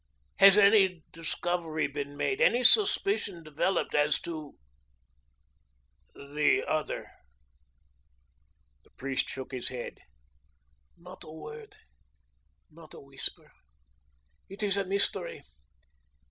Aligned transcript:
Has 0.39 0.57
any 0.57 1.03
discovery 1.11 1.85
been 1.85 2.17
made, 2.17 2.41
any 2.41 2.63
suspicion 2.63 3.43
developed, 3.43 3.93
as 3.93 4.19
to 4.21 4.57
the 6.15 6.65
Other?" 6.67 7.07
The 8.83 8.89
priest 8.97 9.29
shook 9.29 9.51
his 9.51 9.67
head. 9.67 9.99
"Not 10.97 11.23
a 11.23 11.29
word, 11.31 11.75
not 12.71 12.95
a 12.95 12.99
whisper. 12.99 13.51
It 14.49 14.63
is 14.63 14.75
a 14.75 14.85
mystery. 14.85 15.43